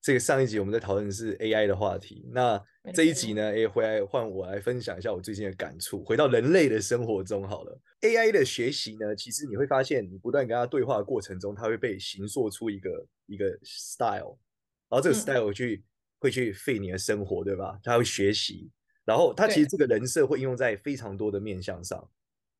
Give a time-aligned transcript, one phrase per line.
[0.00, 2.62] 这个上一集我们在讨论的是 AI 的话题，那
[2.94, 6.04] 这一集呢，哎，回来换我来分享一下我最近的感触。
[6.04, 14.38] 回到人类的生活中好了，AI 的学习呢，其实你会发现，你不断跟他对话的过程中，它会被形塑出一个一个 style，
[14.88, 15.84] 然后这个 style 去、嗯、
[16.20, 17.76] 会去 fit 你的生活，对吧？
[17.82, 18.70] 它会学习，
[19.04, 22.08] 然后它其实这个人设会应用在非常多的面向上。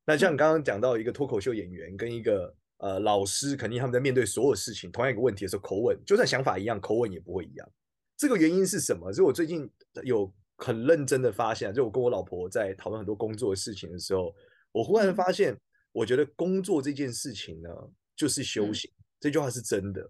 [0.05, 2.53] 那像你刚刚讲到一个脱口秀演员跟一个。
[2.77, 7.67] 呃，老师肯定他们在面对所有事情，同样一个问题的时候，口吻就算想法一样，口吻也不会一样。
[8.15, 9.11] 这个原因是什么？
[9.11, 9.69] 就我最近
[10.03, 14.33] 有很认真的发现，就我跟我老婆在讨论很多工作的事情的时候，
[14.71, 15.55] 我忽然发现，
[15.91, 17.69] 我觉得工作这件事情呢，
[18.15, 18.89] 就是修行。
[18.91, 20.07] 嗯、这句话是真的，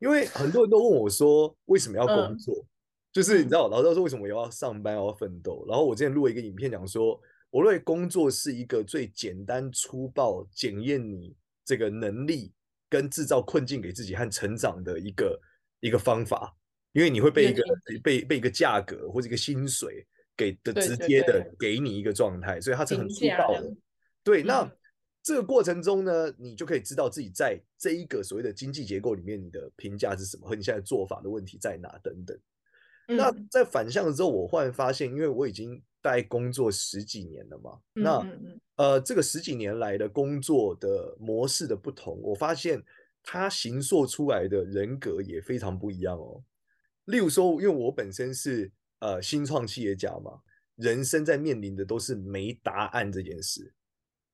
[0.00, 2.54] 因为很多人都问我说，为什么要工作？
[2.56, 2.66] 嗯、
[3.12, 5.64] 就是你知道，老师说为什么我要上班，要奋斗？
[5.68, 11.36] 然后我之前录了一个影片讲说，我认为工作是一个最简单粗暴检验你。
[11.70, 12.52] 这个能力
[12.88, 15.40] 跟制造困境给自己和成长的一个
[15.78, 16.52] 一个方法，
[16.90, 17.62] 因为你会被一个
[18.02, 20.04] 被被一个价格或者一个薪水
[20.36, 23.72] 给的直接的给你一个状态，所以它是很粗暴的。
[24.24, 24.68] 对，那
[25.22, 32.36] 这个过程中呢，你就可以知道自己在这一个所谓的经济结构里面，你的评价是什么，和你现在做法的问题在哪等等。
[33.16, 35.82] 那在反向的时候，我忽然发现，因为我已经。
[36.02, 38.26] 待工作十几年了嘛，那
[38.76, 42.82] 呃，这个十几年来的工作的模式的不同，我发现
[43.22, 46.42] 它形塑出来的人格也非常不一样哦。
[47.04, 50.40] 例如说，因为我本身是呃新创企业家嘛，
[50.76, 53.70] 人生在面临的都是没答案这件事，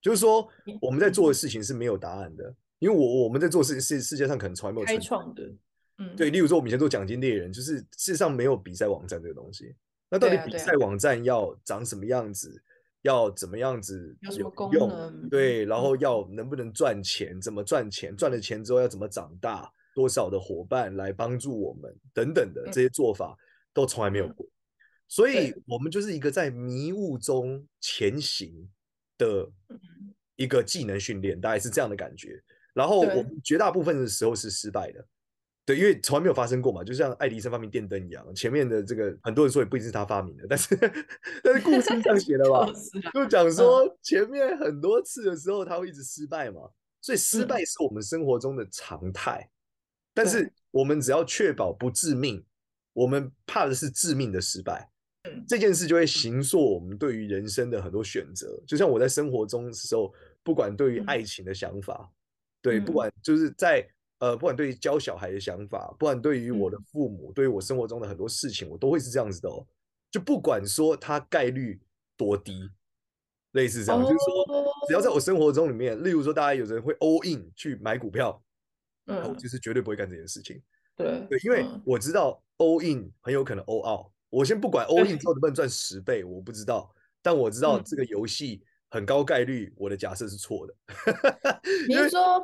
[0.01, 0.49] 就是说
[0.81, 5.53] 我们在做的事情是没有答案的，因为我我们在做事是世界上可能从来没有开创的，
[5.99, 6.31] 嗯，对。
[6.31, 9.75] 例如说，我们以前做奖金猎人，就是事实上没有比赛网站这个东西。
[10.11, 12.63] 那到底比赛网站要长什么样子？
[13.03, 15.29] 要怎么样子有什么功能？
[15.29, 17.41] 对，然后要能不能赚钱？
[17.41, 18.17] 怎么赚钱？
[18.17, 19.71] 赚了钱之后要怎么长大？
[19.95, 21.97] 多少的伙伴来帮助我们？
[22.13, 23.37] 等等的这些做法
[23.73, 24.45] 都从来没有过。
[24.45, 24.51] 嗯、
[25.07, 28.69] 所以，我们就是一个在迷雾中前行
[29.17, 29.49] 的
[30.35, 32.43] 一个技能训练，大概是这样的感觉。
[32.75, 35.07] 然后，我们绝大部分的时候是失败的。
[35.67, 40.77] 对，因为从来没有发生过嘛，就像爱迪生发明电灯一样，前面的这个很多人说也不一定是他发明的，但是
[41.43, 42.65] 但是故事这样写的吧，
[43.13, 49.51] 就讲说前面很多次的时候他会一直失败嘛，所以失败是我们生活中的常态，
[50.15, 52.47] 但是我们只要确保不致命，
[52.93, 54.89] 我们怕的是致命的失败，
[55.49, 62.09] 这件事就会形塑我们对于人生的很多选择，就像我在生活中的时候，不管对于爱情的想法，
[62.63, 63.85] 对，不管就是在。
[64.19, 69.67] 呃，不管对于教小孩的想法，不管对于我的父母，嗯、对于我生活中的很多事情，我都会是这样子的哦。
[70.11, 71.79] 就不管说它概率
[72.17, 72.71] 多低，
[73.53, 78.43] 类似这样，哦、就是说，只要在我生活中里面，例如说，大家有人会 all in 去买股票，
[79.07, 80.63] 嗯，我就是绝对不会干这件事情。
[80.97, 84.11] 对对，因为我知道 all in 很有可能 all out。
[84.31, 86.91] 我先不管 all in 之后能不能赚十倍，我不知道，
[87.21, 88.63] 但我知道这个游戏。
[88.89, 90.75] 很高概率，我的假设是错的。
[91.89, 92.43] 你是说，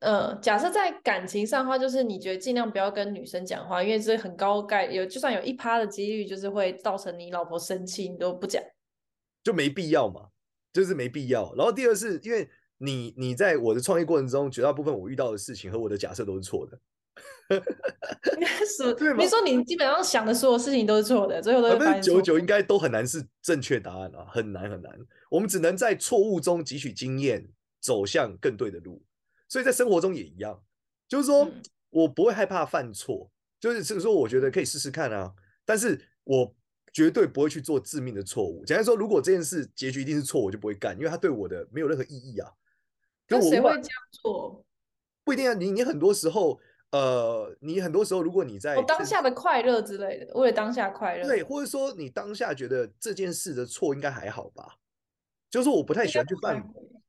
[0.00, 8.62] 呃，假设在感情上的话，就是你觉得尽量不要跟女生讲话，因为这很高概有，就算有一趴的几率，就是会造成你老婆生气，你都不讲，
[9.44, 10.28] 就没必要嘛，
[10.72, 11.54] 就是没必要。
[11.56, 12.48] 然后第二是因为
[12.78, 16.78] 你，你在我的创业过程中，绝大部分我遇到的事情和我的假设都是错的。
[18.66, 21.76] 是，你说你基本上想的所有事情都是错的，最后都是。
[21.76, 24.90] 百分之九十九应该都很难是正确答案啊，很难很难。
[25.30, 27.46] 我们只能在错误中汲取经验，
[27.80, 29.04] 走向更对的路。
[29.48, 30.58] 所以在生活中也一样，
[31.06, 31.46] 就是说
[31.90, 33.30] 我不会害怕犯错，
[33.60, 35.34] 就是这个说我觉得可以试试看啊，
[35.66, 36.54] 但是我
[36.90, 38.64] 绝对不会去做致命的错误。
[38.64, 42.50] 假如说如果这件事结局一定是错，我就不会干，因为它对我的没有任何意义啊。
[43.28, 43.88] 那谁会这样
[44.22, 44.64] 做？
[45.22, 46.58] 不一定啊，你你很多时候。
[46.92, 54.76] 呃，你很多时候，如果你在我当下的快乐之类的，为了当下快乐，对，或者说你当下觉得这件事的错应该还好吧？
[55.50, 56.62] 就是我不太喜欢去犯，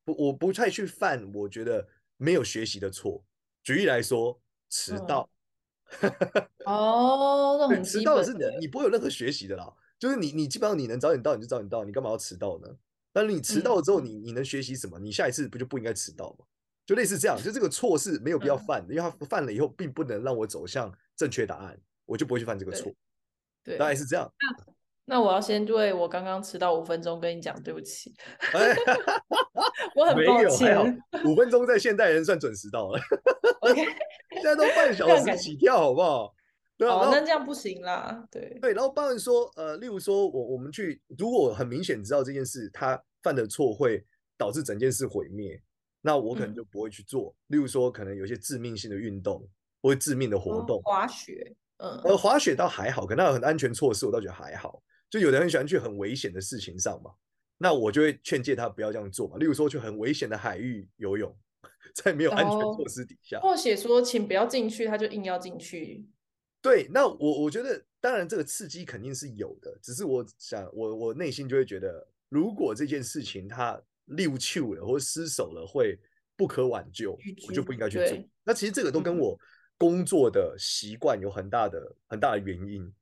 [0.03, 1.87] 不，我不太去犯，我觉得
[2.17, 3.23] 没有学习的错。
[3.61, 4.39] 举例来说，
[4.69, 5.29] 迟到。
[6.65, 9.73] 哦，那很迟到的是你，你不会有任何学习的啦。
[9.99, 12.67] 就是你，你基本上你能早点到你就早点到，你干嘛要迟到呢？
[13.11, 14.97] 但是你迟到了之后，你你能学习什么？
[14.99, 16.45] 你下一次不就不应该迟到吗？
[16.85, 22.91] 就类似这样，就这个错是没有必要犯的，嗯、因为他犯了以后，并不能让我走向正确答案，我就不会去犯这个错。
[23.63, 24.31] 对，大概是这样。
[25.05, 28.13] 那我要先对我刚刚迟到五分钟跟你讲对不起，
[28.53, 28.73] 哎、
[29.95, 31.03] 我很抱歉。
[31.25, 32.99] 五分钟在现代人算准时到了。
[33.61, 33.83] OK，
[34.31, 36.33] 现在都半小时起跳，好不好？
[36.77, 38.25] 对啊，哦，那这样不行啦。
[38.31, 44.05] 对对，然后包含说，呃，例如说我我们去，如果很明显知道这件事他犯的错会
[44.37, 45.61] 导致整件事毁灭，
[46.05, 47.33] 那我可能就不会去做。
[47.47, 49.47] 嗯、例如说，可能有些致命性的运动
[49.81, 54.83] 或者致命的活动，哦、滑雪，嗯，呃，滑雪倒还好，可能有很安全措施，我倒觉得还好。
[55.09, 57.11] 就有的人喜欢去很危险的事情上嘛，
[57.57, 59.37] 那我就会劝诫他不要这样做嘛。
[59.37, 61.33] 例如说去很危险的海域游泳，
[61.95, 66.05] 在没有安全措施底下，或写说请不要进去，他就硬要进去。
[66.61, 75.99] 对，那我我觉得当然这个刺激肯定是有的，只是我想我我内心就会觉得，如果这件事情他溜球了或失手了，会
[76.35, 77.17] 不可挽救，
[77.47, 78.17] 我就不应该去做。
[78.43, 79.37] 那其实这个都跟我
[79.77, 82.93] 工作的习惯有很大的很大的原因。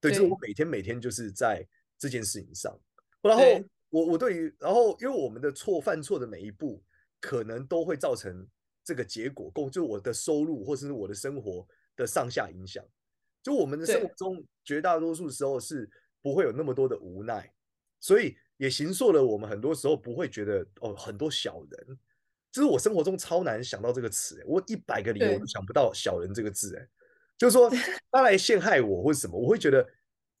[0.00, 1.66] 对，就是我每天每天就是在
[1.98, 2.76] 这件事情上，
[3.20, 3.44] 然后
[3.88, 6.82] 我我对于，然后因为我们的错犯错的每一步，
[7.20, 8.46] 可能都会造成
[8.84, 12.84] 这个结果，共就我的收入或者是我的生活的上下影响。
[13.42, 15.88] 就我们的生活中绝大多数时候是
[16.20, 17.52] 不会有那么多的无奈，
[18.00, 21.98] 所以也形塑了我们很多时候不会觉得哦，很多小人，
[22.52, 26.88] 就是我生活中超难想到这个词，我一百个理由都想不到小人这个字，哎。
[27.36, 27.68] 就是说，
[28.12, 29.84] 他来陷害我或者什么，我会觉得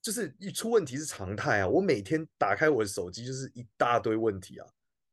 [0.00, 1.66] 就是一出问题是常态啊。
[1.66, 4.66] 我每天打开我的手机就是一大堆问题啊。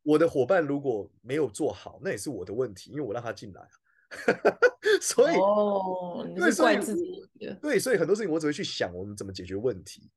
[0.04, 3.74] 我的伙伴如果没有做好，那也是我的问题，因为我让他进来啊。
[5.02, 7.28] 所以哦，你是怪自己。
[7.60, 10.12] 对，所以很多事情我只会去想我们怎么解决问题。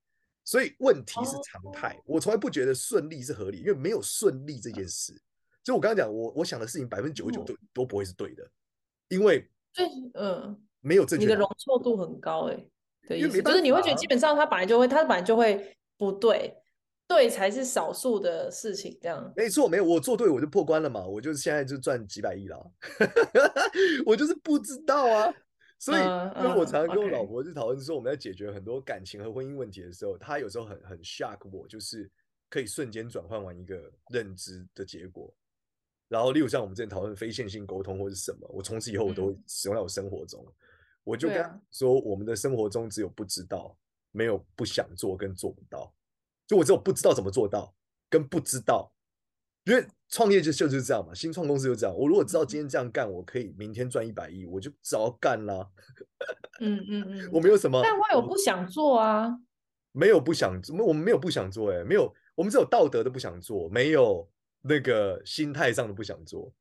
[0.45, 5.13] 所以问题是常态，我从来不觉得顺利是合理，因为没有顺利这件事。
[5.63, 8.49] 就我刚刚讲，我我想的事情百分之九十九都都不会是对的，
[9.09, 10.61] 因为对，嗯。
[10.85, 12.67] 没有正确，你的容错度很高哎、
[13.11, 16.53] 欸，意思就是你会觉得基本上它本来就会，它本来就会不对，
[17.07, 19.33] 对才是少数的事情，这样。
[19.37, 22.73] 没错，没有我做对我就破关了嘛，我就现在就赚几百亿了，
[24.05, 25.33] 我就是不知道啊，
[25.83, 32.09] 所以因为我常常跟我老婆就讨论说，我们在解决很多感情和婚姻问题的时候，她有时候很很 shock 我，就是
[32.49, 35.35] 可以瞬间转换完一个认知的结果。
[36.07, 40.47] 然后例如像我们之前讨论非线性沟通或者什么，我从此以后我都会使用在我生活中。
[41.03, 43.77] 我就跟她说，我们的生活中只有不知道，
[44.13, 45.93] 没有不想做跟做不到。
[46.47, 47.75] 就我只有不知道怎么做到，
[48.09, 48.89] 跟不知道。
[49.65, 51.97] 因为创业就就是这样嘛，新创公司就这样。
[51.97, 55.67] 我如果知道今天这样干，我可以明天赚一百亿，我就早干啦。
[56.61, 59.33] 嗯嗯嗯，我没有什么，但我有不想做啊。
[59.93, 64.29] 没有不想做，我们没有不想做，哎，没有，我们只有道德的不想做，没有
[64.63, 66.53] 那个心态上的不想做。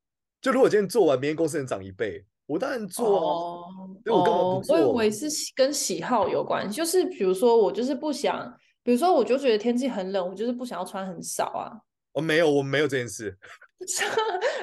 [0.42, 2.26] 就如果今天做完，明天公司能涨一倍。
[2.46, 3.64] 我当然做哦，
[4.06, 4.76] 因为我根本不做。
[4.76, 11.80] 我以为是跟喜好有关，就是比如说我就是不想，比如说我就觉得天气很冷，我就是不想要穿很少啊。
[12.14, 13.38] 哦，没有，我没有这件事。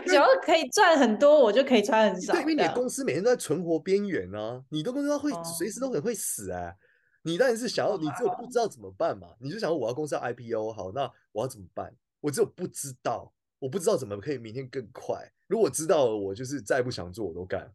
[0.06, 2.32] 只要可以赚很多，我就可以穿很少。
[2.32, 6.74] 对，因为你的公司每天都在存活边缘啊，你的公司会随时都很会死哎、啊。
[7.22, 11.92] 你当然是想要，你只有不知道怎么办嘛，你就想我要公司要 IPO，好，那我要怎么办？
[12.20, 15.30] 我只有不知道，我不知道怎么可以明天更快。
[15.46, 17.70] 如果知道了，我就是再不想做我都干。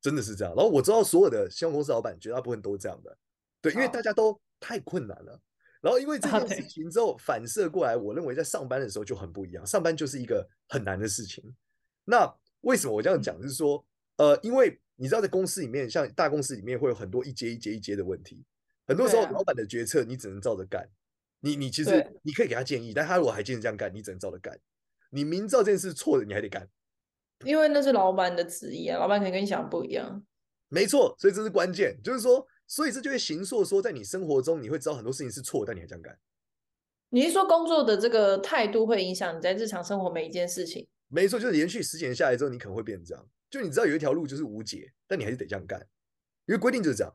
[0.00, 3.16] 真的是这样，然后我知道所有的新公司老板绝大部分都是这样的，
[3.60, 5.40] 对，因为大家都太困难了。
[5.88, 11.42] 然后因为这件事情之后反射过来，我认为在上班的时候就很不一样，上班就是一个很难的事情。
[12.04, 12.30] 那
[12.60, 13.40] 为什么我这样讲？
[13.40, 13.82] 就是说，
[14.18, 18.44] 呃，因为你知道在公司里面，像大公司里面会有很多一阶一阶一阶的问题，
[18.86, 20.86] 很多时候老板的决策你只能照着干。
[21.40, 24.58] 你你其实你可以给他建议，但他如果还坚持这样干，你只能照着干。
[25.08, 26.68] 你明知道这件事错的，你还得干。
[27.46, 30.22] 因为那是老板的旨意啊，老板可能跟你想的不一样。
[30.68, 36.16] 没错，所以这是关键，就是说，所以这就会形塑说，在你生活中，你会知道很多事情是错，但你还这样干。
[37.08, 40.86] 你是说工作的这个态度会影响你在日常生活每一件事情？
[41.08, 43.26] 没错，就是连续十几年下来之后，你可能会变成这样。
[43.50, 45.80] 就你知道有一条路就是无解，但你还是得这样干，
[46.44, 47.12] 因为规定就是这样。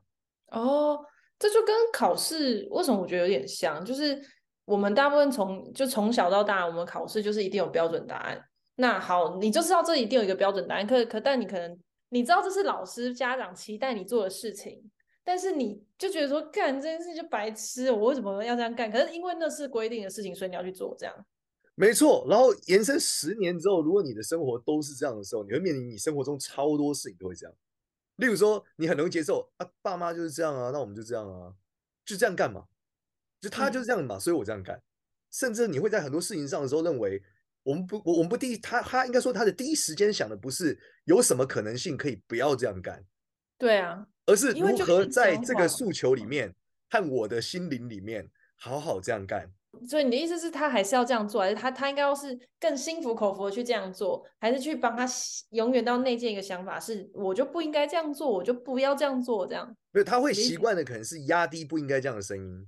[0.48, 1.00] 哦，
[1.38, 4.19] 这就跟考试为什么我觉得有点像，就是
[4.65, 8.43] 我们大部分从就从小到大，我们考试就是一定有标准答案。
[8.77, 11.79] 那好，你就知道这一定有一个标准答案，可可但你可能
[12.10, 14.89] 你知道这是老师家长期待你做的事情，
[15.24, 18.92] 但是你就觉得说干这件事就白痴，我为什么要这样干？
[18.92, 21.25] 可是因为那是规定的事情，所以你要去做这样。
[21.75, 27.56] 没错，然后延伸十年之后，如果你的生活都是这样的时候，你会面临你生活中超多事情都会这样。
[28.18, 31.53] 例如说，你很容易接受啊，爸妈就是这样啊，那我们就这样啊，
[32.06, 32.65] 就这样干嘛？
[33.42, 34.82] 就他就是这样嘛，嗯、所以我这样干。
[35.32, 37.24] 甚至你会在很多事情上的时候认为。
[37.65, 43.01] 我们不，我我们不第一，他他应该说他的第一时间想的不是有什么可能性可以不要这样干，
[43.58, 46.56] 对啊，而是如何在这个诉求里嗯面
[46.89, 49.51] 和我的心灵里面好好这样干。
[49.88, 55.03] 所以你的意思是，他还是要这样做，还是他他应该要是更心服口服的去这样做，还是去帮他
[55.50, 59.68] 永远到内建一个想法，是我就不应该这样做，我就不要这样做，这样？
[59.94, 62.68] 因为他会习惯的可能是压低不应该这样的声音，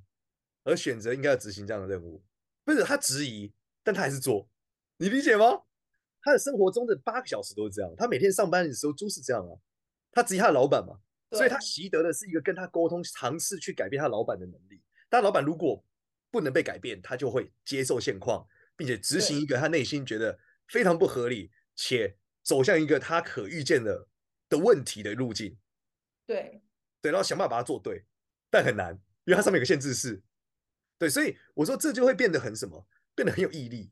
[0.63, 2.23] 而选择应该要执行这样的任务。
[2.63, 4.49] 不是他质疑，但他还是做，
[4.97, 5.61] 你理解吗？
[6.23, 9.53] 他的生活中的八个小时都是这样，他每天上班的时候都是这样啊。
[10.11, 10.95] 他质疑他的老板嘛，
[11.31, 14.81] 所以他习得的是一个跟他沟通，尝试去改变他老板的能力。
[15.09, 15.83] 但老板如果
[16.31, 24.07] 不能被改变，他就会接受现况，并且执行一个他内心觉得非常不合理且走向一个他可预见的
[24.49, 25.57] 的问题的路径。
[26.25, 26.61] 对
[27.01, 28.05] 对，然后想办法把它做对，
[28.49, 28.93] 但很难，
[29.25, 30.21] 因为它上面有个限制式。
[30.97, 33.91] 对，所以我说这就会变得很什么，变得很有毅力。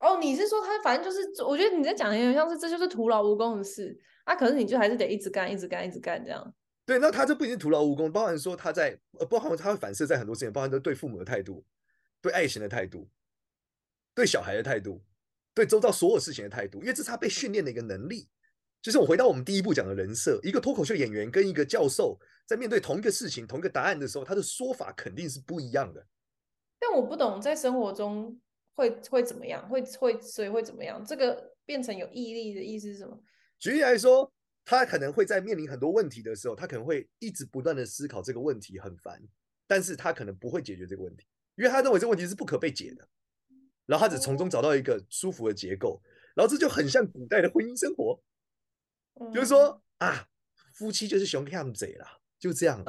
[0.00, 6.54] 哦，你是说他反正就是，我觉得你在讲的有点像是这就是徒劳无功的事啊，可是你就还是得一直干，一直干，一直干这样。
[6.84, 11.64] 对，那他这不仅是徒劳无功，包含说他在呃，包含他会反射在很多事情，包含说对父母的态度、
[12.20, 13.08] 对爱情的态度、
[14.14, 15.00] 对小孩的态度、
[15.54, 18.28] 对周遭所有事情的态度，因为这是他被训练的一个能力。
[18.82, 26.06] 就是我回到我们第一步讲的人设，一个脱口秀演员跟一个教授在面对同一个事情、同一个答案的时候，他的说法肯定是不一样的。
[26.78, 28.40] 但我不懂在生活中
[28.74, 31.04] 会会怎么样，会会所以会怎么样？
[31.04, 33.18] 这个变成有毅力的意思是什么？
[33.58, 34.32] 举例来说。
[34.68, 39.22] 他可能会在面临很多问题的时候，他可能会一直不断的思考这个问题很烦，
[39.64, 43.08] 但是他可能不会解决这个问题，因为他认为这个问题是不可被解的，
[43.86, 46.02] 然后他只从中找到一个舒服的结构，
[46.34, 48.20] 然后这就很像古代的婚姻生活，
[49.32, 50.26] 就是说啊，
[50.74, 52.82] 夫妻就是熊看贼啦，就这样，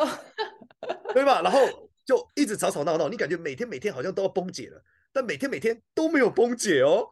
[1.13, 1.43] 对吧？
[1.43, 1.59] 然后
[2.03, 4.83] 就一直吵吵闹闹，你感觉每天每天好像都要崩解了，
[5.13, 7.07] 但每天每天都没有崩解哦，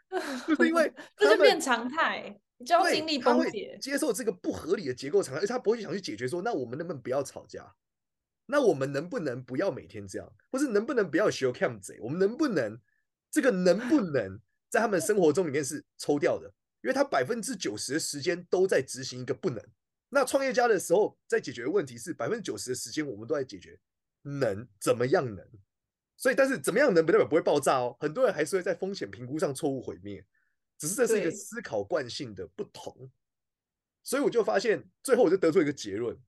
[0.46, 2.38] 就是因为这就变常态。
[2.64, 6.26] 就要经历崩解，接受这个不合理的结构常态，而且他不会想去解决。
[6.26, 7.74] 说，那我们能不能不要吵架？
[8.46, 10.32] 那我们能不能不要每天这样？
[10.50, 11.98] 或是能不能不要学 cam 贼？
[12.00, 12.78] 我们能不能
[13.30, 16.52] 这个能不 能在他们生活中里面是抽掉的？
[16.82, 19.62] 因为他百分之九十的时间都在执行一个不能。
[20.08, 23.78] 那创业家的时候在解决的问题是百分之九十的时间我们都在解决
[24.22, 25.46] 能怎么样能？
[26.16, 27.96] 所以，但是怎么样能不代表不会爆炸哦？
[27.98, 30.24] 很多人还是会在风险评估上错误毁灭。
[30.82, 33.08] 只是这是一个思考惯性的不同，
[34.02, 36.18] 所以我就发现，最后我就得出一个结论，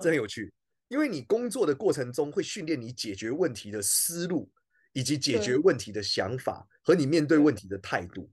[0.00, 0.52] 这很有趣，
[0.86, 4.48] 因为你工作的过程中会训练你解决问题的思路，
[4.92, 8.30] 以及解决问题的想法和你面对问题的态度。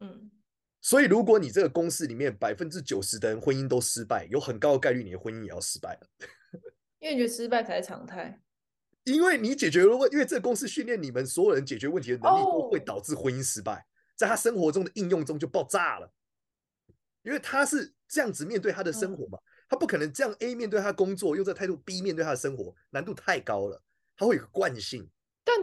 [0.00, 0.32] 嗯，
[0.80, 6.08] 所以如果你这个公司里面百分之九十的人婚姻都失败，有很高的概率你的婚姻也要失败了，
[6.98, 8.42] 因为你觉得失败才是常态，
[9.04, 13.86] 因为你解决了问，因为这个公司训练你们所有人解决问题的能力都会导致婚姻失败。
[14.14, 16.12] 在他生活中的应用中就爆炸了，
[17.22, 19.38] 因为他是这样子面对他的生活嘛，
[19.68, 23.82] 他不可能这样 A 面对他工作，用这态度 B 面对他的生活，难度太高了，
[24.16, 25.08] 他会有个惯性。
[25.44, 25.56] 但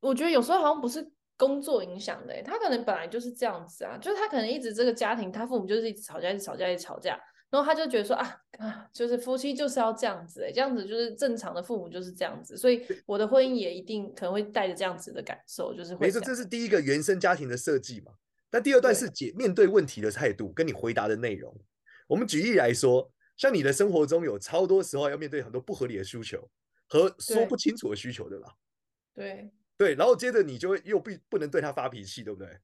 [0.00, 7.20] 我觉得有时候好像不是工作影响的，他可能本来就是这样子啊，就是他可能一直这个家庭，他父母就是一直吵架，一直吵架，一直吵架。
[7.50, 16.06] 然后他就觉得说啊啊，就是夫妻就是要这样子哎，这样子就是正常的父母就是这样子，所以我的婚姻也一定可能会带着这样子的感受，就是会。
[16.06, 18.12] 没错，这是第一个原生家庭的设计嘛。
[18.50, 21.54] 那第二段是解面对问题的态度，跟你回答的内容。
[22.06, 26.48] 我们举例来说，像你的生活中有超多时候要面对很多不合理的需求
[26.86, 28.54] 和说不清楚的需求，对吧？
[29.14, 32.58] 对对，然后接着你就会又不不能对他发脾气，对不对？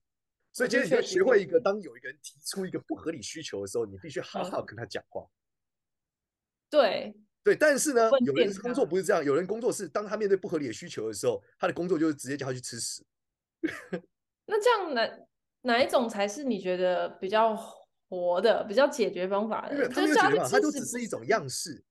[0.55, 5.27] 所以今天你要学会一个，当有一个人提出一个不合理需求的时候，你必须好好跟他讲话。
[6.71, 13.05] 对对，但是呢，有人工作不是这样，有人工作是当他面对不合理的需求的时候，他的工作就是直接叫他去吃屎。
[14.47, 15.19] 那这样哪
[15.63, 17.57] 哪一种才是你觉得比较
[18.09, 19.75] 活的、比较解决方法的？
[19.75, 21.83] 因为他没有解决方法，他就只是一种样式。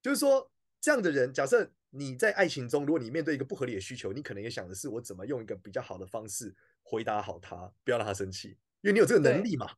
[0.00, 6.54] 就是说，这样的人，假设你在爱情中，如果你面对一个不合理的需求，你可能也想的是，我怎么用一个比较好的方式。
[6.90, 8.48] 回答好他，不要让他生气，
[8.80, 9.70] 因为你有这个能力嘛。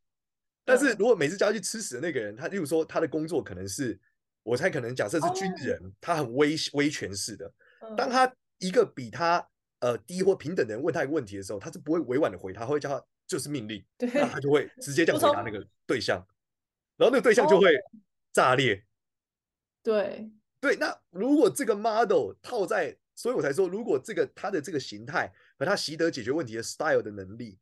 [0.64, 4.00] 但是如果每次叫他去吃屎的那个人，他例如说他的工作可能是，
[4.42, 7.52] 我猜可能假设是军人，哦、他很威威权式的。
[7.95, 9.47] 当他一个比他
[9.81, 16.16] 呃低或平等的人问他一个问题的时候，他是不会委婉的回他，他会叫他就是命令，那他就会直接这样回答那个对象，
[16.97, 17.69] 然后那个对象就会
[18.33, 18.76] 炸裂。
[18.76, 18.83] 哦、
[19.83, 20.31] 对。
[20.61, 25.33] 对，那如果这个 model 套在，所以我才说，如果这个他的这个形态。
[25.59, 27.57] 和他习得解决问题的 style 的能力，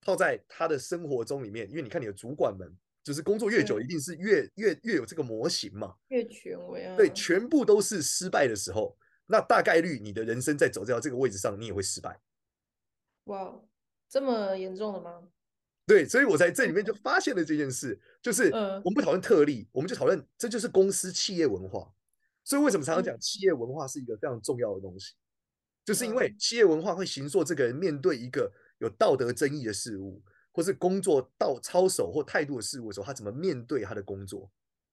[0.00, 2.68] 套在他的生活中里面，因为你看你的主管们，
[3.04, 6.96] 就是工作越久，一定是越越越有这个模型嘛，越权威啊。
[6.96, 12.20] 对，全部都是失败的时候，那大概率你的人生在走到这个位置上，你也会失败。
[13.26, 13.54] 哇，
[14.08, 15.28] 这么严重的吗？
[15.86, 21.94] 对，所以我在这里面就 发现了这件事，就是嗯我们不讨论特例，我们就讨论这就是公司企业文化。
[22.46, 25.14] 所以为什么常常讲企业文化是一个非常重要的东西，
[25.84, 28.48] 就是因为企业文化会形塑这个人面对一个
[28.78, 30.22] 有道德争议的事物，
[30.52, 34.48] 或是工作道操守或态度的事物的时候，他怎么面对他的工作。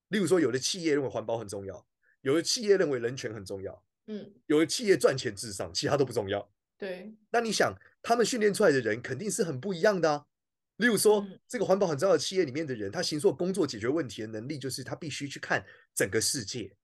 [0.08, 1.86] 例如说，有的企业认为环保很重要，
[2.22, 6.52] 有的企业认为人权很重要，嗯，有的企业赚钱至上，其他都不重要。
[6.76, 10.26] 对，那你想，他们训练出来的人肯定是很不一样的啊。
[10.78, 16.76] 例如说，嗯这个环保很重要的企业里面的人，他行做工作解决问题的能力，就是他必须去看整个世界。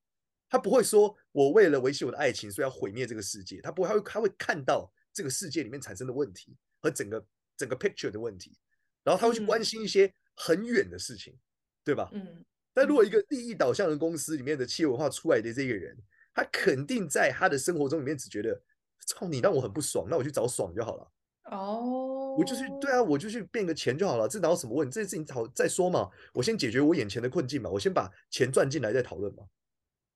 [0.50, 3.62] 他不会说，我为了维系我的爱情，所以要毁灭这个世界。
[3.62, 7.26] 他不会，他会，他会看到这个世界里面产生的问题和整个
[7.56, 8.58] 整个 picture 的问题，
[9.04, 11.38] 然后他会去关心一些很远的事情，
[11.84, 12.10] 对吧？
[12.14, 12.44] 嗯。
[12.74, 15.98] 但如果一个利益导向的公司里面的企业文化出来的这个人，
[16.34, 18.62] 他肯定在他的生活中里面只觉得，
[19.06, 21.12] 操你让我很不爽，那我去找爽就好了。
[21.52, 24.94] 哦，我就去，对啊，我就去变个钱就好了，这哪有什么问题？
[24.94, 29.44] 这件事情好再说嘛，我先解决我眼前的困境嘛，我先把钱赚进来再讨论嘛，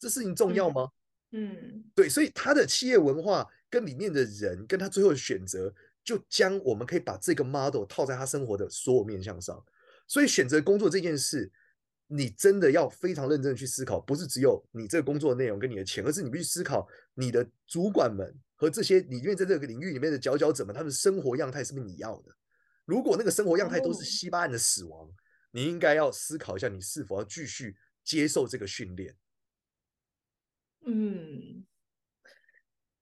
[0.03, 0.89] 这事情重要吗？
[1.31, 9.63] 嗯，嗯对，所以他的企业文化跟里面的人跟他最后的选择，就将我们可以把这个 model 套在他生活的所有面向上。
[10.07, 11.49] 所以选择工作这件事，
[12.07, 18.35] 你真的要非常认真的去思考，不是只有你这个工作的内容跟你的钱，而是你必须思考你的主管们。
[18.55, 22.31] 和这些你因为在这个领域里面的佼佼者们，他们的生活样态是不是你要的？
[22.85, 25.09] 如果那个生活样态都是西巴案的死亡，
[25.51, 29.15] 你应该要思考一下，你是否要继续接受这个训练。
[30.85, 31.65] 嗯，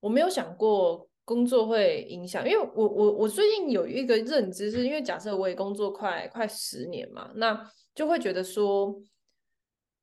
[0.00, 8.86] 我没有想过工作会影响，因为我我我最近有一个认知，是因为假设我也工作快快十年嘛，那就会觉得说，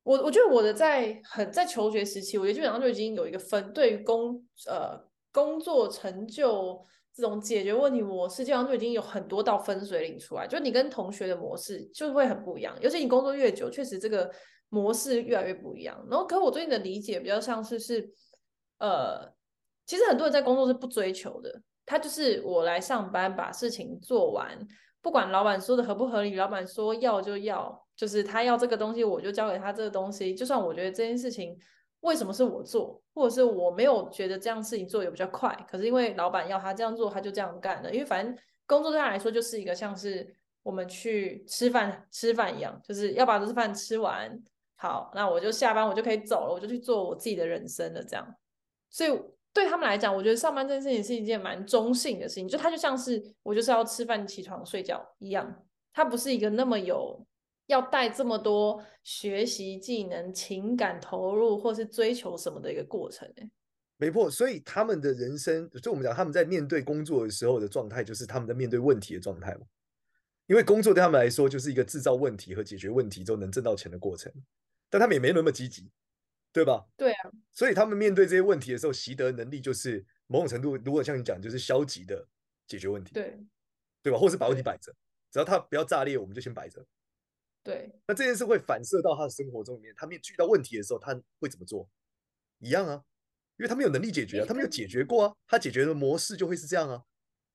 [0.03, 5.07] 我我觉得我的在很在求学时期，我觉得基本上就已经有一个分对于工呃。
[5.31, 6.83] 工作成就
[7.13, 10.47] 这种解决问题模式，基本上就已经有很多道分水岭出来。
[10.47, 14.27] 就你跟同学的模式就会很不一样，尤其你工作越久，确实这个
[14.69, 16.01] 模式越来越不一样。
[16.09, 18.09] 然后，可我对你的理解比较像是是，
[18.77, 19.31] 呃，
[19.85, 24.57] 其实很多人在工作是不追求的，他就是我来上班把事情做完，
[25.01, 31.57] 不管老板说的合不合理，老板说要就要，就是他要这个东西，我就交给他这个东西，就算我觉得这件事情。
[32.01, 35.53] 为什么是我做，或者是我没有觉得这样事情做也比较快？
[35.69, 37.91] 可是因为老板要他这样做，他就这样干了。
[37.91, 38.33] 因为反正
[38.65, 44.41] 工作对他来说就是一个像是我们去吃饭吃饭一样，就是要把这饭吃完。
[44.79, 48.01] 好，那我就下班，我就可以走了，我就去做我自己的人生了。
[48.01, 48.35] 这样，
[48.89, 49.11] 所以
[49.53, 57.25] 对他们来讲，我觉得上班这件事情是一件蛮中性的事情，就它就像是我就是要吃饭、起床、睡觉一样，它不是一个那么有。
[57.67, 63.31] 要带这么多学习技能、情感投入，或是追求什么的一个过程，
[63.97, 64.27] 没错。
[64.27, 69.61] 所以他们的人生，就我们讲他们在面对工作的时候的状态，就是他们在面对问题的状态嘛。
[70.47, 74.33] 因为工作对他们来说，就是一个制造问题和解决问题之后能挣到钱的过程，
[74.89, 75.89] 但他们也没那么积极，
[76.51, 76.85] 对吧？
[76.97, 77.31] 对啊。
[77.51, 82.27] 所以他们面对这些问题的时候，习得能力就是某种程度，如果像你讲，就是消极的
[82.67, 83.37] 解决问题，对，
[84.01, 84.17] 对吧？
[84.17, 84.93] 或是把问题摆着，
[85.31, 86.85] 只要他不要炸裂，我们就先摆着。
[87.63, 91.87] 对，那这件事会反射到他的生活中里面，他面遇到问题的时候，他会怎么做？
[92.59, 93.03] 一样啊，
[93.57, 97.03] 因为他没有能力解决啊，他没有解决过啊，他解决的模式就会是这样啊。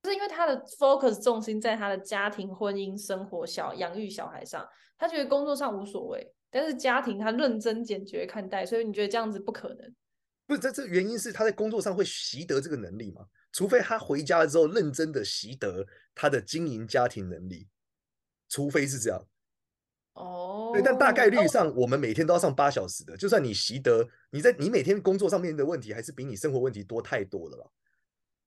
[0.05, 4.69] 是因为他的 focus 重心在他的家庭、婚姻、生活、小养育小孩上，
[4.99, 9.93] 他觉得工作上无所谓，但是家庭他认真坚决看待，所以你觉得这样子不可能？
[10.47, 13.27] 不是，这这原因是他在工作上会习得这个能力嘛？
[13.51, 17.67] 除非他回家了之后认真的习得他的经营家庭能力，
[18.49, 19.27] 除非是这样。
[20.13, 23.17] 哦，对，但大概率上，我们每天都要上八小时的。
[23.17, 27.69] 就算你习得，你在你每天工作上面的问题，还是比你生活问题多太多了吧？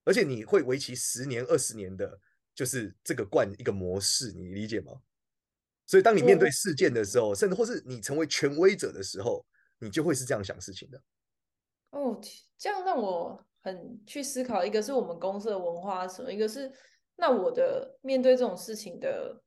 [0.04, 2.18] 而且你会维持十年、二十年的，
[2.54, 4.94] 就是这个惯一个模式，你理解吗？
[5.88, 9.44] 所以当你面对事件的时候，甚至或是你成为权威者的时候，
[9.80, 11.02] 你就会是这样想事情的。
[11.90, 12.20] 哦，
[12.56, 16.70] 这样让我很去思考，一个是我们公司的文化什么，一个是
[17.16, 19.42] 那我的面对这种事情的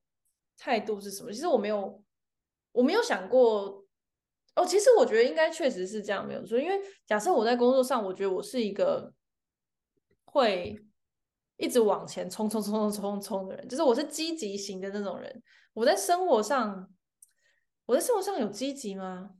[0.58, 1.32] 态度是什么？
[1.32, 2.04] 其实我没有。
[2.74, 3.86] 我没有想过，
[4.56, 6.58] 哦，其实我觉得应该确实是这样，没有错。
[6.58, 9.14] 因为假设我在工作上，我觉得我是一个
[10.24, 10.82] 会
[11.58, 15.44] 一直往前冲、冲、冲、冲、冲、冲的人，就是我是积极型的那种人。
[15.74, 16.94] 我在生活上，
[17.86, 19.36] 我在生活上有积极吗？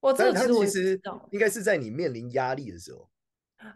[0.00, 3.08] 我这个其实我其实应该是在你面临压力的时候。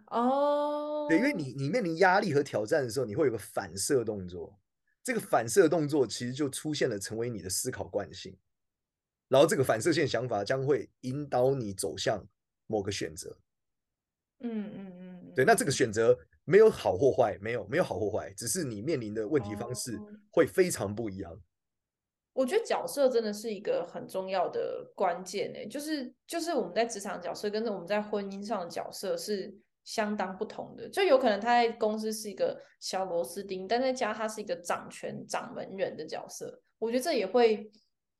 [0.08, 4.58] 哦，对，因为你你面临压力和挑战的时候，你会有个反射动作，
[5.04, 8.36] 这个反射动作其实就出现了，成为你的思考惯性。
[9.28, 12.26] 然后这个反射性想法将会引导你走向
[12.66, 13.38] 某个选择，
[14.40, 19.96] 嗯嗯嗯，对，那这个选择没有好或坏，没有没有好或坏，只是你面临的问题方式
[20.30, 21.40] 会非常不一样。
[22.36, 29.52] 哦、我觉得角色真的是一个很重要的关键诶，就是就是我们在职场角色跟着我们在婚姻上的角色是
[29.84, 30.88] 相当不同的。
[30.88, 36.60] 就有可能他在公司是一个小螺丝钉，但在家他是一个掌权掌门人的角色。
[36.78, 37.70] 我觉得这也会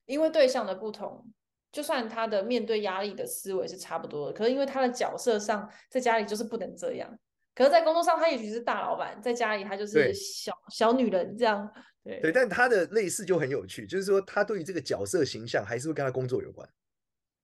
[0.07, 1.24] 因为对象的不同。
[1.72, 7.18] 就算他的面对压力的思维是差不多的，可是因为他的角色上在家里就是不能这样，
[7.55, 11.70] 可是在工作上他也许是大老板，在家里他就是小小女人这样。
[12.06, 16.68] 对对，但他的类似就很有趣，就是说他对于这个角色形象还是会跟他工作有关，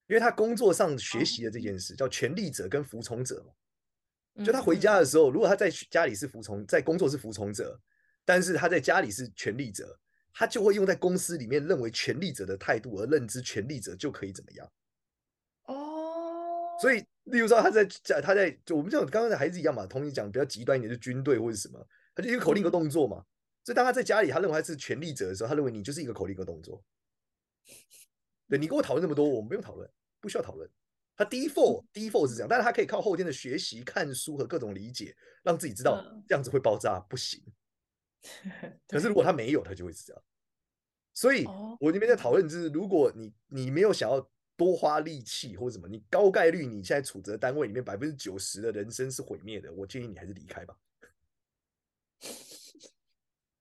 [0.06, 4.44] 因为他工作上学习的这件事、哦、叫权力者跟服从者嘛。
[4.44, 7.78] 就他回家的时候，如果他在家里是服从，在工作是服从者，
[8.24, 9.98] 但是他在家里是权力者。
[10.34, 14.66] 他就会用在公司里面认为权力者的态度而认知权力者就可以怎么样
[15.66, 23.22] 哦，所以例如说他在家他在就我们这种刚刚的孩子一样嘛，同你讲比较极端一点，就军队或者什么，他就一个口令一个动作嘛。
[23.64, 26.82] 所以当他在家里他认为他是权力者的时候，他认为你就是一个口令一个动作。
[28.48, 29.88] 对，你跟我讨论那么多，我们不用讨论，
[30.20, 30.68] 不需要讨论。
[31.16, 37.40] 他 default default 是这样，但是他可以靠后天的学习、看书和各种理解，让自己知道这样子会爆炸，不行。
[38.88, 40.22] 可是如果他没有，他就会是这样。
[41.14, 41.44] 所以
[41.78, 50.76] 我这边在讨论就是，如果你你没有想要多花力气或者什么，你高概率你现在处责单位里面百分之九十的人生是毁灭的，我建议你还是离开吧。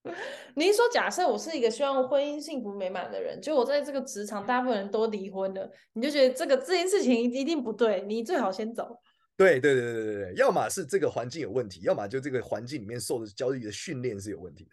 [0.56, 9.00] 你是说，假设我是一个希望婚姻幸福美满的人，就我在这个职场大部分人都离婚了，你就觉得这个这件事情一定不对，你最好先走。
[9.38, 14.72] 对对对对对对，要么是这个环境有问题，要么就这个环境里面受的教育的训练是有问题的。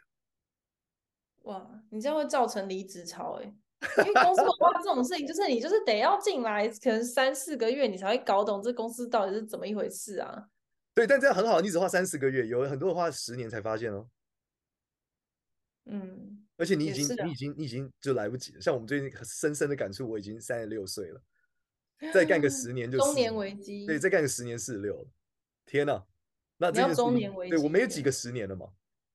[1.42, 3.44] 哇，你这样会造成离职潮哎，
[3.98, 10.44] 因为公司文化这种事情，就是你就是得要进来，可能三四个月你才会搞懂这公司到底是怎么一回事啊。
[10.94, 14.06] 对，但这样很好，你只花三四个月，有很多人花十年才发现哦。
[15.88, 18.61] 嗯，而且你已经你已经你已经就来不及了。
[18.61, 21.22] 像我们最近深深的感触，我已经三十六岁了。
[22.14, 25.09] 再干个十年就中年危机，对，再干个十年四十六了，
[25.66, 26.07] 天哪！
[26.57, 28.68] 那这个中年危机，对我没有几个十年了嘛，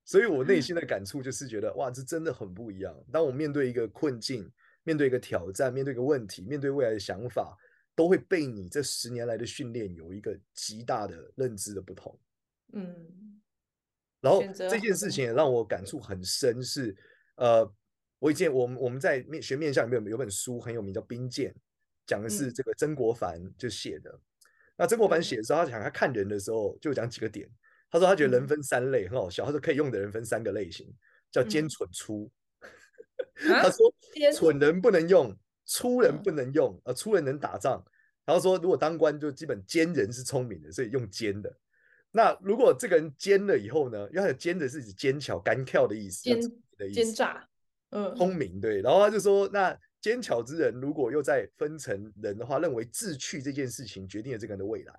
[0.04, 2.94] 所以我内心的感触就是觉得哇，这真的很不一样。
[3.10, 4.46] 当我面对一个困境，
[4.82, 7.56] 面对一个挑战，面对一个问题，面对未来的想法，
[7.94, 12.20] 都会被你这十年来的训练有一个极大的认知的不同。
[12.74, 13.40] 嗯，
[14.24, 16.96] 然后这件事情也让我感触很深是，是
[17.36, 17.74] 呃，
[18.18, 21.52] 我以前我们我们在面学面相里面有本书很有名，叫《兵谏》。
[22.06, 24.20] 讲的是这个曾国藩就写的，嗯、
[24.76, 27.46] 那曾国藩写的时候，他讲他看人的时候就讲几个点。
[27.90, 29.44] 他说他觉得人分三类，嗯、很好笑。
[29.44, 30.90] 他说可以用的人分三个类型，
[31.30, 32.30] 叫奸蠢粗。
[33.44, 33.94] 嗯、他说
[34.34, 35.34] 蠢人不能用，
[35.66, 37.82] 粗人不能用，呃、嗯，粗人能打仗。
[38.24, 41.54] 然后说如果当官就基本奸人是聪明的，所以用奸的。
[42.16, 44.08] 那如果这个人奸了以后呢？
[44.10, 46.40] 因为他的奸的是指奸巧、干跳的意思，奸
[46.78, 47.48] 的意思，奸诈，
[47.90, 48.80] 嗯，聪明对。
[48.80, 49.76] 然后他就说那。
[50.04, 54.92] 奸巧之人，如果又再分成人的话，认为志趣这件事情决定了这个人的未来。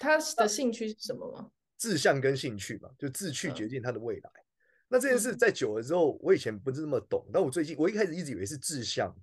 [0.00, 1.48] 他的兴趣是什么吗？
[1.76, 4.28] 志向跟兴趣嘛，就志趣决定他的未来。
[4.28, 4.44] 嗯、
[4.88, 9.14] 那这件事在久了之后，我以前不是那么懂，但我最近我一开始一直以为是志向，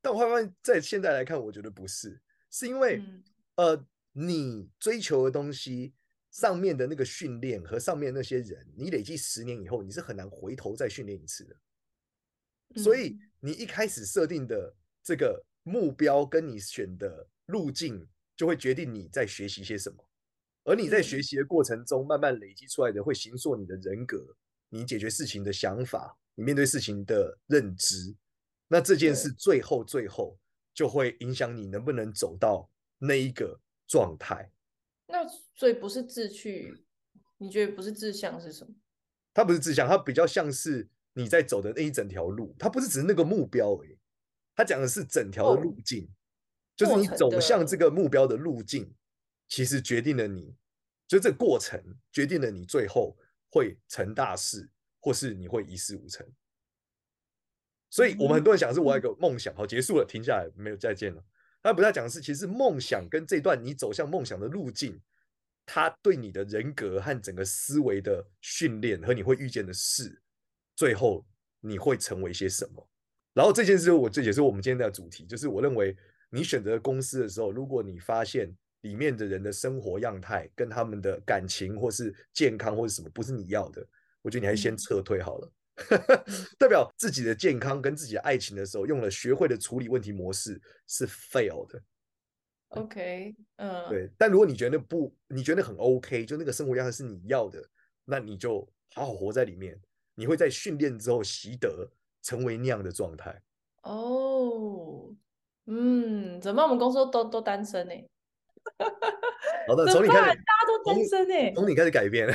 [0.00, 3.24] 但我发现在现在来看，我觉得不是，是因为、嗯、
[3.56, 5.94] 呃，你追求的东西
[6.36, 11.56] 上面的那个训练和上面那些人，你累积十年以后，你是很难回头再训练一次的。
[12.82, 19.96] 所以你一开始设定的这个目标，跟你选的路径，就会决定你在学习些什么。
[20.64, 24.22] 而你在学习的过程中，慢慢累积出来的，会形塑你的人格，
[24.68, 28.14] 你解决事情的想法，你面对事情的认知。
[28.68, 30.38] 那这件事最后最后
[30.74, 32.68] 就会影响你能不能走到
[32.98, 34.52] 那一个状态。
[35.06, 36.84] 那所以不是志趣，
[37.38, 38.74] 你觉得不是志向是什么？
[39.32, 40.88] 它不是志向，它比较像是。
[41.18, 43.98] 你在走的那一整条路，它不是只是那个目标而已，
[44.54, 46.12] 它讲的是整条的路径，哦、
[46.76, 48.94] 就是你走向这个目标的路径，
[49.48, 50.54] 其实决定了你，
[51.08, 53.16] 就这个过程决定了你最后
[53.48, 54.68] 会成大事，
[55.00, 56.30] 或是你会一事无成。
[57.88, 61.24] 所以我们很多人想的是我有一个梦想，好，结束了，停下来，没有再见了。
[61.66, 65.00] 他不要讲的是，其实梦想跟这段你走向梦想的路径，
[65.64, 70.22] 它对你的人格和整个思维的训练和你会遇见的事。
[70.76, 71.26] 最后
[71.60, 72.88] 你会成为些什么？
[73.34, 75.96] 然后这件事，我这也是我们今天的主题，就是我认为
[76.30, 83.84] 你选择公司的时候，如果你发现里面的人的生活样态跟他们的感情或是健康或是什么不是你要的，
[84.22, 85.52] 我觉得你还是先撤退好了。
[86.58, 91.80] 代表自己的健康跟自己的爱情的时候，用了学会的处理问题模式是 fail 的。
[92.70, 94.10] OK，嗯，对。
[94.18, 97.62] 但如果你觉得不，你觉得很 OK，就那个生活样态是你要的。
[98.04, 99.78] 那你就好好活在里面，
[100.14, 101.88] 你会在训练之后习得
[102.22, 103.40] 成为那样的状态。
[103.82, 105.14] 哦，
[105.66, 106.62] 嗯，怎么？
[106.62, 107.94] 我们公司都都单身呢？
[109.68, 112.26] 好的， 从你开始，大家都单身呢，从你开始改变。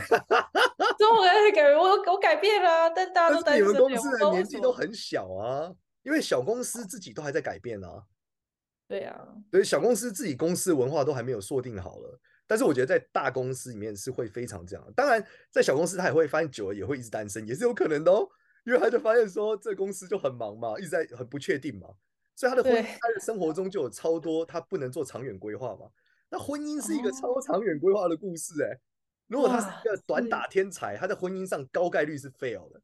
[1.01, 3.67] 从我改变，我我改变了，但大家都单身。
[3.67, 8.03] 你们公司的年纪都很小啊，因为小公司自己都还在改变啊。
[8.87, 12.19] 对啊，所以小公司自己公司文化都还没有锁定好了。
[12.45, 14.93] 但是我觉得在大公司里面是会非常这样。
[14.95, 18.27] 当然，在小公司他也会发现久了也会一直单身，也是有可能的哦。
[18.63, 21.87] 因为他就发现说，这公司就很忙嘛，一直在很不确定嘛，
[22.35, 25.87] 所以他的婚姻，他的生活中就有超多他不能做长远规划嘛。
[26.29, 28.79] 那婚姻是一个超长远规划的故事哎、欸。
[29.31, 32.81] 如果他是一个短打天才，他在婚姻上高概率是 fail 的。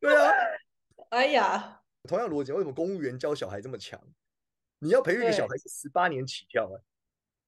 [0.00, 0.32] 对啊，
[1.10, 1.80] 哎呀。
[2.08, 4.00] 同样逻辑，为什么公务员教小孩这么强？
[4.80, 6.74] 你要培育一个小孩是十八年起跳啊，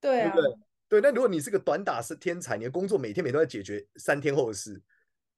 [0.01, 0.59] 对啊，对不对？
[0.89, 4.81] 对，那如果你是个短打是天才，你的工作每天每天都在解决三天后的事，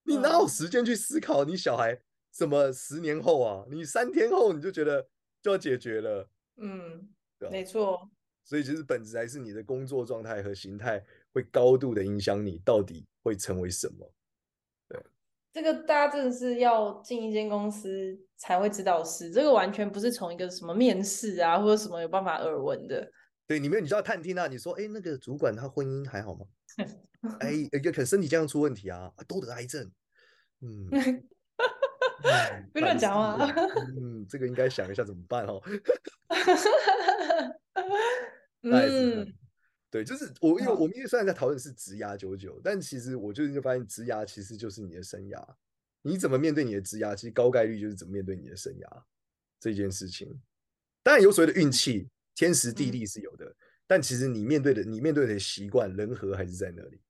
[0.02, 1.98] 你哪有时间去思考你小孩
[2.32, 3.64] 什么十年后啊？
[3.70, 5.08] 你三天后你就觉得
[5.40, 8.10] 就要解决了，嗯，对，没错。
[8.42, 14.12] 所以其实本质还是你的工作状态和形态会高度的影响你到底会成为什么。
[15.52, 23.10] 这个大家真的是要进一间公司才会知道的事，这个完全不是从一个什么面试啊或者什么有办法耳闻的。
[23.48, 26.46] 对，你们你知道探听啊，你说，哎，那个主管他婚姻还好吗？
[27.40, 29.90] 哎，可能身体健康出问题啊，都得癌症。
[30.60, 30.88] 嗯，
[32.72, 33.44] 别乱讲话。
[34.00, 35.60] 嗯，这个应该想一下怎么办哦。
[38.62, 39.34] 嗯。
[39.90, 45.44] 对，就是我，因为我们因为虽然在讨论是职涯九九，但其实我最近就发现，职涯其实就是你的生涯。
[46.02, 49.02] 你怎么面对你的职涯，其实高概率就是怎么面对你的生涯
[49.58, 50.40] 这件事情。
[51.02, 57.00] 当然有所谓的运气，天时地利是有的，嗯、但其实你面对的，你面对的习惯人和还是在那里。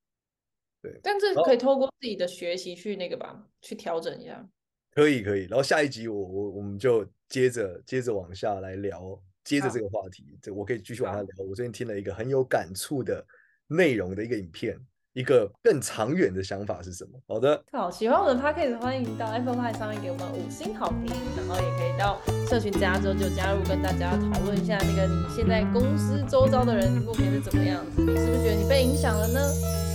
[0.81, 4.49] 对，但这可以透过自己的学习去那个吧，去调整一下。
[4.93, 5.43] 可以，可以。
[5.43, 9.23] 然后下一集我我我们就接着接着往下来聊。
[9.51, 11.29] 接着这个话题，这我可以继续往下聊。
[11.39, 13.27] 我最近听了一个很有感触的
[13.67, 14.79] 内容的一个影片，
[15.13, 17.21] 一个更长远的想法是什么？
[17.27, 29.41] 好的，好，喜欢我的 Podcast，欢迎到 Apple Podcast 上面给我们五星好评，然后也可以到社群加之后就加入，跟大家讨论一下那个你现在公司周遭的人目前是怎么样子，你是不是觉得你被影响了呢？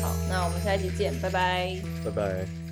[0.03, 2.64] 好，那我们下一期见，拜拜，拜拜。